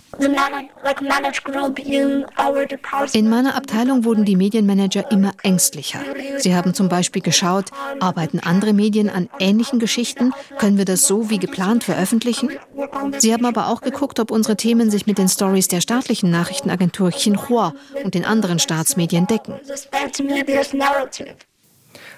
[3.13, 5.99] In meiner Abteilung wurden die Medienmanager immer ängstlicher.
[6.37, 10.33] Sie haben zum Beispiel geschaut, arbeiten andere Medien an ähnlichen Geschichten?
[10.59, 12.49] Können wir das so wie geplant veröffentlichen?
[13.17, 17.11] Sie haben aber auch geguckt, ob unsere Themen sich mit den Stories der staatlichen Nachrichtenagentur
[17.11, 19.55] Xinhua und den anderen Staatsmedien decken.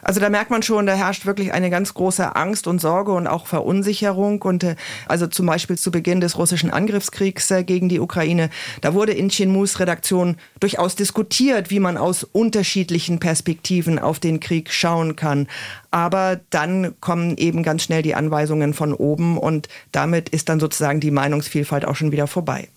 [0.06, 3.26] Also da merkt man schon, da herrscht wirklich eine ganz große Angst und Sorge und
[3.26, 4.40] auch Verunsicherung.
[4.44, 4.76] Und äh,
[5.08, 9.30] also zum Beispiel zu Beginn des russischen Angriffskriegs äh, gegen die Ukraine, da wurde in
[9.30, 15.48] Chinmus Redaktion durchaus diskutiert, wie man aus unterschiedlichen Perspektiven auf den Krieg schauen kann.
[15.96, 21.00] Aber dann kommen eben ganz schnell die Anweisungen von oben und damit ist dann sozusagen
[21.00, 22.68] die Meinungsvielfalt auch schon wieder vorbei.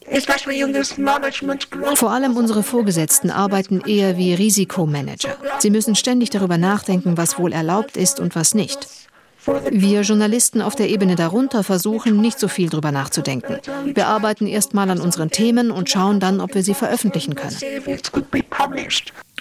[1.97, 5.31] Vor allem unsere Vorgesetzten arbeiten eher wie Risikomanager.
[5.59, 8.87] Sie müssen ständig darüber nachdenken, was wohl erlaubt ist und was nicht.
[9.69, 13.59] Wir Journalisten auf der Ebene darunter versuchen, nicht so viel darüber nachzudenken.
[13.95, 17.57] Wir arbeiten erst mal an unseren Themen und schauen dann, ob wir sie veröffentlichen können.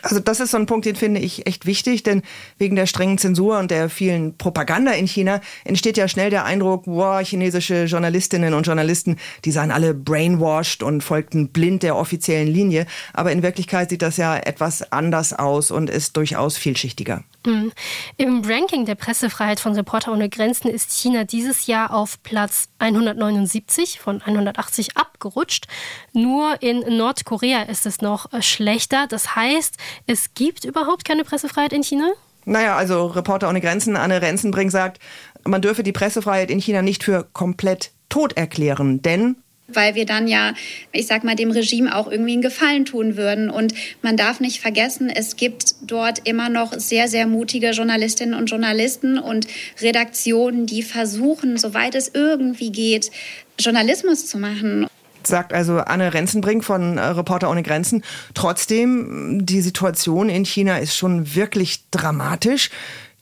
[0.01, 2.21] Also das ist so ein Punkt, den finde ich echt wichtig, denn
[2.57, 6.85] wegen der strengen Zensur und der vielen Propaganda in China entsteht ja schnell der Eindruck,
[6.85, 12.85] boah, chinesische Journalistinnen und Journalisten, die seien alle brainwashed und folgten blind der offiziellen Linie.
[13.13, 17.23] Aber in Wirklichkeit sieht das ja etwas anders aus und ist durchaus vielschichtiger.
[17.45, 17.71] Mhm.
[18.17, 23.99] Im Ranking der Pressefreiheit von Reporter ohne Grenzen ist China dieses Jahr auf Platz 179
[23.99, 25.67] von 180 abgerutscht.
[26.11, 29.07] Nur in Nordkorea ist es noch schlechter.
[29.07, 32.11] Das heißt, es gibt überhaupt keine Pressefreiheit in China?
[32.45, 34.99] Naja, also Reporter ohne Grenzen, Anne Renzenbrink sagt,
[35.43, 39.35] man dürfe die Pressefreiheit in China nicht für komplett tot erklären, denn
[39.67, 40.53] weil wir dann ja,
[40.91, 43.49] ich sag mal, dem Regime auch irgendwie einen Gefallen tun würden.
[43.49, 48.49] Und man darf nicht vergessen, es gibt dort immer noch sehr, sehr mutige Journalistinnen und
[48.49, 49.47] Journalisten und
[49.81, 53.11] Redaktionen, die versuchen, soweit es irgendwie geht,
[53.59, 54.87] Journalismus zu machen
[55.27, 58.03] sagt also Anne Renzenbrink von äh, Reporter ohne Grenzen.
[58.33, 62.69] Trotzdem, die Situation in China ist schon wirklich dramatisch.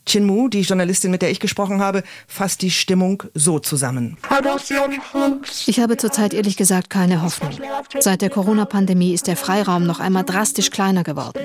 [0.05, 4.17] Chin Mu, die Journalistin, mit der ich gesprochen habe, fasst die Stimmung so zusammen.
[5.65, 7.51] Ich habe zurzeit ehrlich gesagt keine Hoffnung.
[7.99, 11.39] Seit der Corona-Pandemie ist der Freiraum noch einmal drastisch kleiner geworden.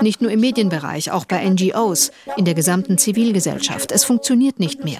[0.00, 3.92] Nicht nur im Medienbereich, auch bei NGOs, in der gesamten Zivilgesellschaft.
[3.92, 4.98] Es funktioniert nicht mehr.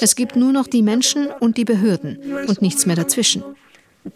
[0.00, 3.44] Es gibt nur noch die Menschen und die Behörden und nichts mehr dazwischen.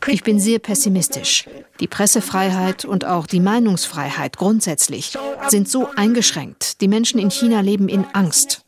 [0.08, 1.46] Ich bin sehr pessimistisch.
[1.80, 5.16] Die Pressefreiheit und auch die Meinungsfreiheit grundsätzlich
[5.48, 6.80] sind so eingeschränkt.
[6.80, 8.64] Die Menschen in China leben in Angst.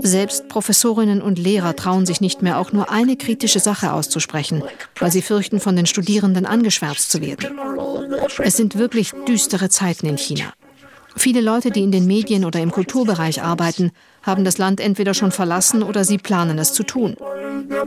[0.00, 4.62] Selbst Professorinnen und Lehrer trauen sich nicht mehr, auch nur eine kritische Sache auszusprechen,
[4.98, 7.58] weil sie fürchten, von den Studierenden angeschwärzt zu werden.
[8.38, 10.52] Es sind wirklich düstere Zeiten in China.
[11.16, 15.32] Viele Leute, die in den Medien oder im Kulturbereich arbeiten, haben das Land entweder schon
[15.32, 17.16] verlassen oder sie planen es zu tun.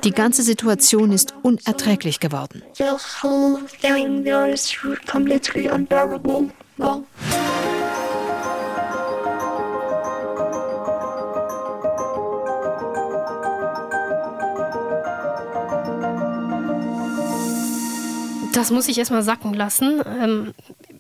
[0.03, 2.61] Die ganze Situation ist unerträglich geworden.
[18.53, 20.53] Das muss ich erstmal sacken lassen.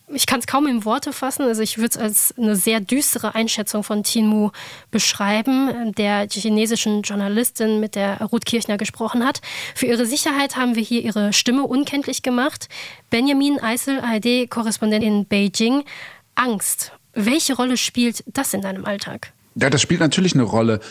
[0.07, 1.43] Ich kann es kaum in Worte fassen.
[1.43, 4.51] Also ich würde es als eine sehr düstere Einschätzung von Tinmu
[4.91, 9.41] beschreiben, der chinesischen Journalistin, mit der Ruth Kirchner gesprochen hat.
[9.73, 12.69] Für ihre Sicherheit haben wir hier ihre Stimme unkenntlich gemacht.
[13.09, 15.83] Benjamin Eisel, ARD-Korrespondent in Beijing.
[16.35, 16.91] Angst.
[17.13, 19.31] Welche Rolle spielt das in deinem Alltag?
[19.55, 20.81] Ja, das spielt natürlich eine Rolle.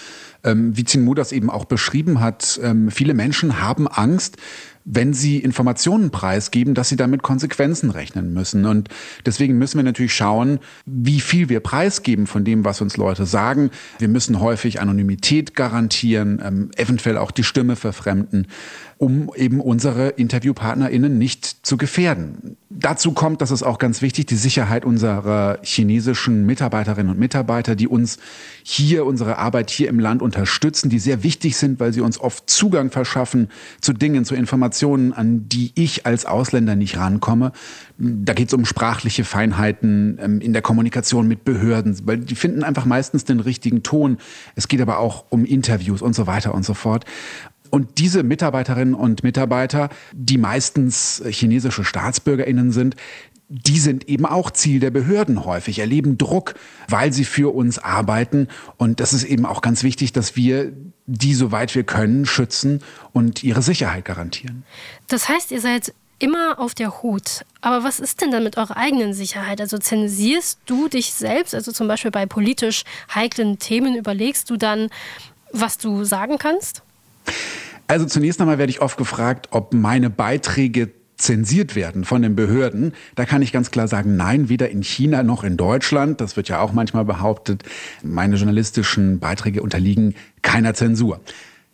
[0.42, 4.36] Ähm, wie Mu das eben auch beschrieben hat, ähm, viele Menschen haben Angst,
[4.84, 8.66] wenn sie Informationen preisgeben, dass sie damit Konsequenzen rechnen müssen.
[8.66, 8.88] Und
[9.24, 13.70] deswegen müssen wir natürlich schauen, wie viel wir preisgeben von dem, was uns Leute sagen.
[13.98, 18.46] Wir müssen häufig Anonymität garantieren, ähm, eventuell auch die Stimme verfremden
[18.98, 22.56] um eben unsere InterviewpartnerInnen nicht zu gefährden.
[22.70, 27.88] Dazu kommt, das ist auch ganz wichtig, die Sicherheit unserer chinesischen Mitarbeiterinnen und Mitarbeiter, die
[27.88, 28.18] uns
[28.62, 32.48] hier, unsere Arbeit hier im Land unterstützen, die sehr wichtig sind, weil sie uns oft
[32.48, 33.48] Zugang verschaffen
[33.80, 37.52] zu Dingen, zu Informationen, an die ich als Ausländer nicht rankomme.
[37.98, 42.64] Da geht es um sprachliche Feinheiten ähm, in der Kommunikation mit Behörden, weil die finden
[42.64, 44.18] einfach meistens den richtigen Ton.
[44.56, 47.04] Es geht aber auch um Interviews und so weiter und so fort.
[47.70, 52.94] Und diese Mitarbeiterinnen und Mitarbeiter, die meistens chinesische Staatsbürgerinnen sind,
[53.48, 56.54] die sind eben auch Ziel der Behörden häufig, erleben Druck,
[56.88, 58.48] weil sie für uns arbeiten.
[58.76, 60.72] Und das ist eben auch ganz wichtig, dass wir
[61.06, 64.64] die, soweit wir können, schützen und ihre Sicherheit garantieren.
[65.08, 67.44] Das heißt, ihr seid immer auf der Hut.
[67.60, 69.60] Aber was ist denn dann mit eurer eigenen Sicherheit?
[69.60, 71.54] Also zensierst du dich selbst?
[71.54, 74.88] Also zum Beispiel bei politisch heiklen Themen überlegst du dann,
[75.52, 76.82] was du sagen kannst?
[77.86, 80.90] Also zunächst einmal werde ich oft gefragt, ob meine Beiträge
[81.24, 82.92] zensiert werden von den Behörden.
[83.14, 86.20] Da kann ich ganz klar sagen, nein, weder in China noch in Deutschland.
[86.20, 87.62] Das wird ja auch manchmal behauptet.
[88.02, 91.20] Meine journalistischen Beiträge unterliegen keiner Zensur.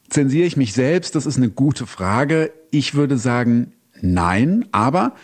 [0.09, 1.17] Zensiere ich mich selbst?
[1.17, 2.53] Das ist eine gute Frage.
[2.71, 5.15] Ich würde sagen, nein, aber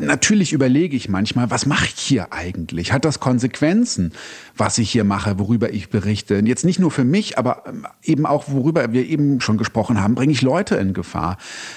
[0.00, 2.92] Natürlich überlege ich manchmal, was mache ich hier eigentlich?
[2.92, 4.12] Hat das Konsequenzen,
[4.56, 6.36] was ich hier mache, worüber ich berichte?
[6.44, 10.14] Jetzt nicht nur für mich, aber ähm, eben auch, worüber wir eben schon gesprochen haben,
[10.14, 11.36] bringe ich Leute in Gefahr?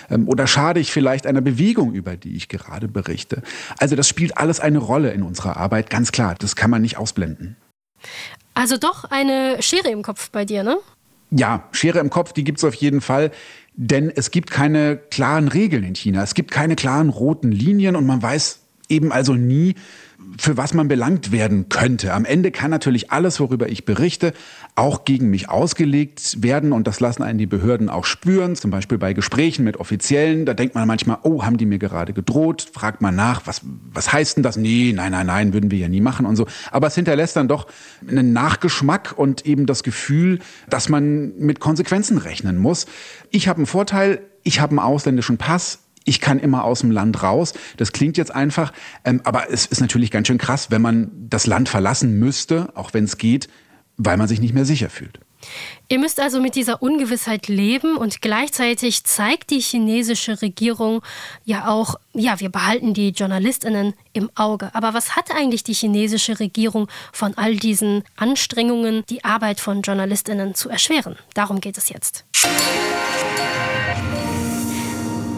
[0.10, 3.42] Ähm, oder schade ich vielleicht einer Bewegung, über die ich gerade berichte?
[3.80, 6.36] Also das spielt alles eine Rolle in unserer Arbeit, ganz klar.
[6.38, 7.56] Das kann man nicht ausblenden.
[8.54, 10.78] Also doch eine Schere im Kopf bei dir, ne?
[11.32, 13.32] Ja, Schere im Kopf, die gibt es auf jeden Fall.
[13.74, 16.24] Denn es gibt keine klaren Regeln in China.
[16.24, 19.76] Es gibt keine klaren roten Linien und man weiß eben also nie,
[20.38, 22.14] für was man belangt werden könnte.
[22.14, 24.34] Am Ende kann natürlich alles, worüber ich berichte,
[24.76, 28.98] auch gegen mich ausgelegt werden und das lassen einen die Behörden auch spüren, zum Beispiel
[28.98, 30.46] bei Gesprächen mit Offiziellen.
[30.46, 32.68] Da denkt man manchmal, oh, haben die mir gerade gedroht?
[32.74, 33.62] Fragt man nach, was,
[33.94, 34.58] was heißt denn das?
[34.58, 36.48] Nee, nein, nein, nein, würden wir ja nie machen und so.
[36.72, 37.68] Aber es hinterlässt dann doch
[38.08, 40.40] einen Nachgeschmack und eben das Gefühl,
[40.70, 42.86] dass man mit Konsequenzen rechnen muss.
[43.30, 47.24] Ich habe einen Vorteil, ich habe einen ausländischen Pass, ich kann immer aus dem Land
[47.24, 47.54] raus.
[47.78, 48.74] Das klingt jetzt einfach,
[49.06, 52.94] ähm, aber es ist natürlich ganz schön krass, wenn man das Land verlassen müsste, auch
[52.94, 53.48] wenn es geht,
[53.98, 55.20] weil man sich nicht mehr sicher fühlt.
[55.88, 61.02] Ihr müsst also mit dieser Ungewissheit leben und gleichzeitig zeigt die chinesische Regierung
[61.44, 64.70] ja auch, ja, wir behalten die Journalistinnen im Auge.
[64.74, 70.56] Aber was hat eigentlich die chinesische Regierung von all diesen Anstrengungen, die Arbeit von Journalistinnen
[70.56, 71.18] zu erschweren?
[71.34, 72.24] Darum geht es jetzt.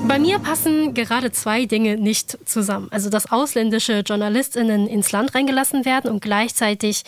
[0.05, 2.87] Bei mir passen gerade zwei Dinge nicht zusammen.
[2.91, 7.03] Also, dass ausländische JournalistInnen ins Land reingelassen werden und gleichzeitig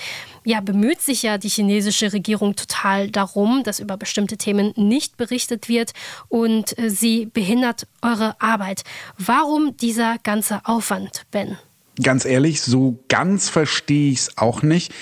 [0.45, 5.67] ja, bemüht sich ja die chinesische Regierung total darum, dass über bestimmte Themen nicht berichtet
[5.67, 5.91] wird
[6.29, 8.83] und äh, sie behindert eure Arbeit.
[9.17, 11.57] Warum dieser ganze Aufwand, Ben?
[12.01, 14.93] Ganz ehrlich, so ganz verstehe ich es auch nicht.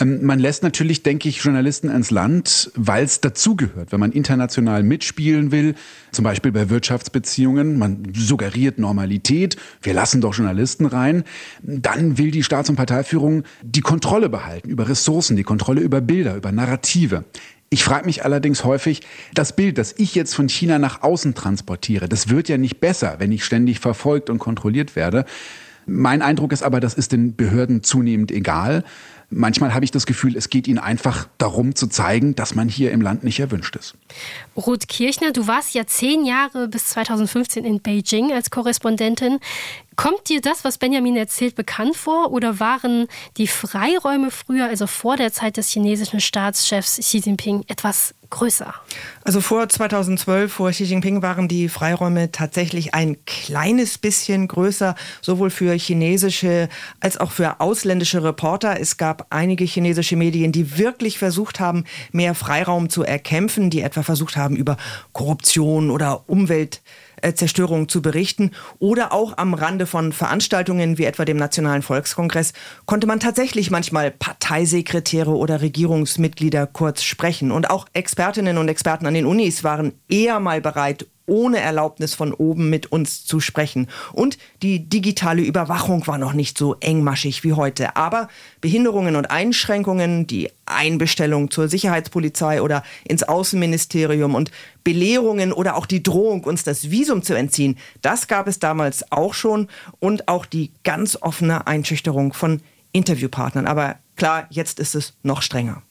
[0.00, 3.92] Ähm, man lässt natürlich, denke ich, Journalisten ins Land, weil es dazugehört.
[3.92, 5.74] Wenn man international mitspielen will,
[6.12, 11.24] zum Beispiel bei Wirtschaftsbeziehungen, man suggeriert Normalität, wir lassen doch Journalisten rein,
[11.62, 16.36] dann will die Staats- und Parteiführung die Kontrolle behalten über Ressourcen, die Kontrolle über Bilder,
[16.36, 17.24] über Narrative.
[17.70, 19.02] Ich frage mich allerdings häufig,
[19.34, 23.16] das Bild, das ich jetzt von China nach außen transportiere, das wird ja nicht besser,
[23.18, 25.26] wenn ich ständig verfolgt und kontrolliert werde.
[25.84, 28.84] Mein Eindruck ist aber, das ist den Behörden zunehmend egal.
[29.30, 32.92] Manchmal habe ich das Gefühl, es geht ihnen einfach darum zu zeigen, dass man hier
[32.92, 33.94] im Land nicht erwünscht ist.
[34.56, 39.38] Ruth Kirchner, du warst ja zehn Jahre bis 2015 in Beijing als Korrespondentin.
[39.96, 45.16] Kommt dir das, was Benjamin erzählt, bekannt vor oder waren die Freiräume früher, also vor
[45.16, 48.74] der Zeit des chinesischen Staatschefs Xi Jinping, etwas größer?
[49.24, 55.50] Also vor 2012, vor Xi Jinping, waren die Freiräume tatsächlich ein kleines bisschen größer, sowohl
[55.50, 56.68] für chinesische
[57.00, 58.80] als auch für ausländische Reporter.
[58.80, 64.02] Es gab einige chinesische Medien, die wirklich versucht haben, mehr Freiraum zu erkämpfen, die etwa
[64.02, 64.76] versucht haben, über
[65.12, 68.52] Korruption oder Umwelt äh, Zerstörung zu berichten.
[68.78, 72.52] Oder auch am Rande von Veranstaltungen wie etwa dem Nationalen Volkskongress
[72.86, 77.50] konnte man tatsächlich manchmal Parteisekretäre oder Regierungsmitglieder kurz sprechen.
[77.50, 82.32] Und auch Expertinnen und Experten an den Unis waren eher mal bereit, ohne Erlaubnis von
[82.32, 83.88] oben mit uns zu sprechen.
[84.12, 87.96] Und die digitale Überwachung war noch nicht so engmaschig wie heute.
[87.96, 88.28] Aber
[88.60, 94.50] Behinderungen und Einschränkungen, die Einbestellung zur Sicherheitspolizei oder ins Außenministerium und
[94.84, 99.34] Belehrungen oder auch die Drohung, uns das Visum zu entziehen, das gab es damals auch
[99.34, 99.68] schon.
[100.00, 102.60] Und auch die ganz offene Einschüchterung von
[102.92, 103.66] Interviewpartnern.
[103.66, 105.82] Aber klar, jetzt ist es noch strenger.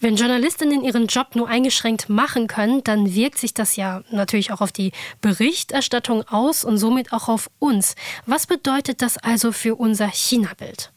[0.00, 4.60] Wenn Journalistinnen ihren Job nur eingeschränkt machen können, dann wirkt sich das ja natürlich auch
[4.60, 7.94] auf die Berichterstattung aus und somit auch auf uns.
[8.26, 10.92] Was bedeutet das also für unser China-Bild?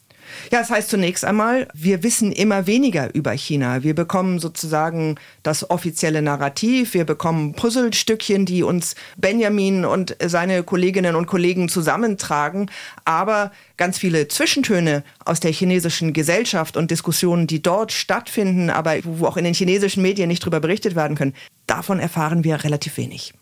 [0.52, 3.84] Ja, das heißt zunächst einmal, wir wissen immer weniger über China.
[3.84, 11.15] Wir bekommen sozusagen das offizielle Narrativ, wir bekommen Puzzlestückchen, die uns Benjamin und seine Kolleginnen
[11.15, 12.69] und Kollegen zusammentragen,
[13.06, 19.26] aber ganz viele Zwischentöne aus der chinesischen Gesellschaft und Diskussionen, die dort stattfinden, aber wo
[19.26, 21.34] auch in den chinesischen Medien nicht darüber berichtet werden können,
[21.67, 23.34] davon erfahren wir relativ wenig.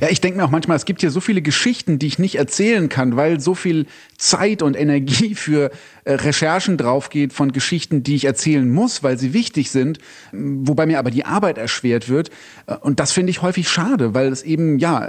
[0.00, 2.36] Ja, ich denke mir auch manchmal, es gibt hier so viele Geschichten, die ich nicht
[2.36, 5.70] erzählen kann, weil so viel Zeit und Energie für
[6.04, 9.98] äh, Recherchen draufgeht von Geschichten, die ich erzählen muss, weil sie wichtig sind,
[10.32, 12.30] wobei mir aber die Arbeit erschwert wird.
[12.66, 15.08] Äh, und das finde ich häufig schade, weil es eben ja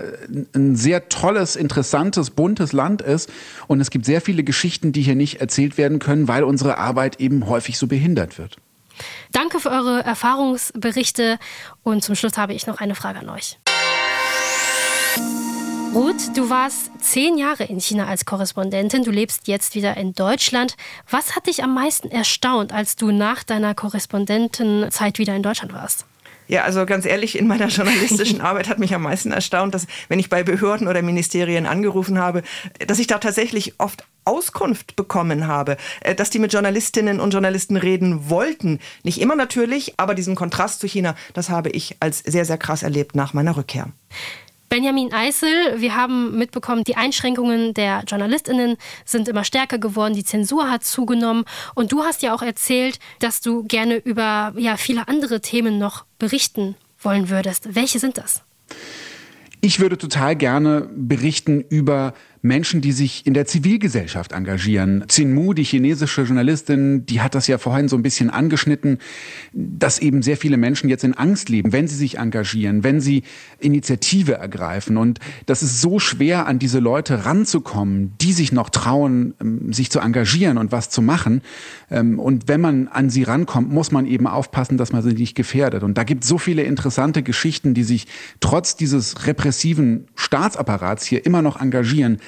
[0.53, 3.29] ein sehr tolles, interessantes, buntes Land ist
[3.67, 7.19] und es gibt sehr viele Geschichten, die hier nicht erzählt werden können, weil unsere Arbeit
[7.19, 8.57] eben häufig so behindert wird.
[9.31, 11.37] Danke für eure Erfahrungsberichte
[11.83, 13.59] und zum Schluss habe ich noch eine Frage an euch.
[15.93, 19.03] Ruth, du warst zehn Jahre in China als Korrespondentin.
[19.03, 20.75] Du lebst jetzt wieder in Deutschland.
[21.09, 26.05] Was hat dich am meisten erstaunt, als du nach deiner Korrespondentenzeit wieder in Deutschland warst?
[26.47, 30.19] Ja, also ganz ehrlich, in meiner journalistischen Arbeit hat mich am meisten erstaunt, dass wenn
[30.19, 32.43] ich bei Behörden oder Ministerien angerufen habe,
[32.85, 37.75] dass ich da tatsächlich oft Auskunft bekommen habe, äh, dass die mit Journalistinnen und Journalisten
[37.75, 38.79] reden wollten.
[39.03, 42.83] Nicht immer natürlich, aber diesen Kontrast zu China, das habe ich als sehr, sehr krass
[42.83, 43.87] erlebt nach meiner Rückkehr.
[44.69, 50.69] Benjamin Eisel, wir haben mitbekommen, die Einschränkungen der JournalistInnen sind immer stärker geworden, die Zensur
[50.69, 51.45] hat zugenommen.
[51.73, 56.05] Und du hast ja auch erzählt, dass du gerne über ja, viele andere Themen noch
[56.19, 57.75] berichten wollen würdest.
[57.75, 58.43] Welche sind das?
[59.61, 65.05] Ich würde total gerne berichten über Menschen, die sich in der Zivilgesellschaft engagieren.
[65.07, 68.99] Xin Mu, die chinesische Journalistin, die hat das ja vorhin so ein bisschen angeschnitten,
[69.53, 73.23] dass eben sehr viele Menschen jetzt in Angst leben, wenn sie sich engagieren, wenn sie
[73.59, 74.97] Initiative ergreifen.
[74.97, 79.89] Und das ist so schwer, an diese Leute ranzukommen, die sich noch trauen, ähm, sich
[79.89, 81.41] zu engagieren und was zu machen.
[81.89, 85.35] Ähm, und wenn man an sie rankommt, muss man eben aufpassen, dass man sie nicht
[85.35, 85.83] gefährdet.
[85.83, 88.07] Und da gibt es so viele interessante Geschichten, die sich
[88.39, 92.19] trotz dieses repressiven Staatsapparats hier immer noch engagieren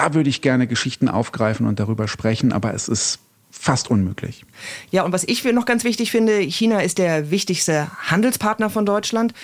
[0.00, 3.18] da würde ich gerne Geschichten aufgreifen und darüber sprechen, aber es ist
[3.50, 4.46] fast unmöglich.
[4.90, 9.34] Ja, und was ich noch ganz wichtig finde, China ist der wichtigste Handelspartner von Deutschland.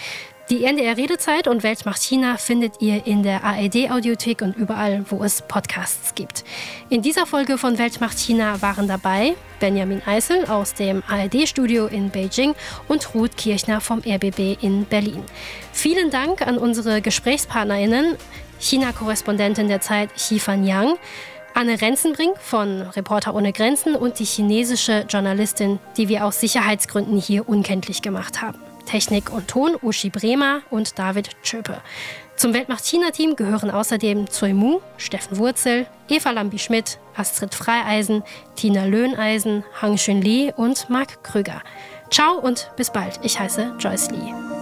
[0.49, 5.25] Die NDR Redezeit und Weltmacht China findet ihr in der ARD Audiothek und überall, wo
[5.25, 6.45] es Podcasts gibt.
[6.89, 12.11] In dieser Folge von Weltmacht China waren dabei Benjamin Eisel aus dem ARD Studio in
[12.11, 12.55] Beijing
[12.87, 15.25] und Ruth Kirchner vom RBB in Berlin.
[15.73, 18.15] Vielen Dank an unsere Gesprächspartnerinnen,
[18.57, 20.97] China-Korrespondentin der Zeit Xifan Yang,
[21.53, 27.47] Anne Renzenbrink von Reporter ohne Grenzen und die chinesische Journalistin, die wir aus Sicherheitsgründen hier
[27.47, 28.59] unkenntlich gemacht haben.
[28.85, 31.81] Technik und Ton Uschi Bremer und David Tschöpe.
[32.35, 38.23] Zum Weltmacht-China-Team gehören außerdem Zui Mu, Steffen Wurzel, Eva Lambi-Schmidt, Astrid Freieisen,
[38.55, 41.61] Tina Löhneisen, Hang Xun Li und Marc Krüger.
[42.09, 43.19] Ciao und bis bald.
[43.23, 44.60] Ich heiße Joyce Lee.